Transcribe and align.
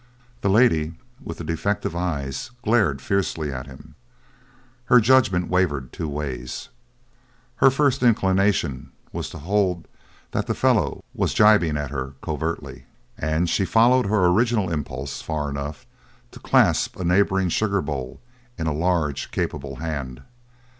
The 0.41 0.49
lady 0.49 0.97
with 1.23 1.37
the 1.37 1.43
defective 1.43 1.95
eyes 1.95 2.49
glared 2.63 3.03
fiercely 3.03 3.53
at 3.53 3.67
him. 3.67 3.93
Her 4.85 4.99
judgment 4.99 5.47
wavered 5.47 5.93
two 5.93 6.09
ways. 6.09 6.69
Her 7.57 7.69
first 7.69 8.01
inclination 8.01 8.91
was 9.13 9.29
to 9.29 9.37
hold 9.37 9.87
that 10.31 10.47
the 10.47 10.55
fellow 10.55 11.03
was 11.13 11.35
jibing 11.35 11.77
at 11.77 11.91
her 11.91 12.15
covertly, 12.23 12.85
and 13.15 13.47
she 13.47 13.63
followed 13.63 14.07
her 14.07 14.25
original 14.25 14.71
impulse 14.71 15.21
far 15.21 15.51
enough 15.51 15.85
to 16.31 16.39
clasp 16.39 16.97
a 16.99 17.03
neighboring 17.03 17.49
sugar 17.49 17.83
bowl 17.83 18.19
in 18.57 18.65
a 18.65 18.73
large, 18.73 19.29
capable 19.29 19.75
hand. 19.75 20.23